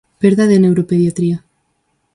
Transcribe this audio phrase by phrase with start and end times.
[0.21, 1.37] Perda de neuropediatría.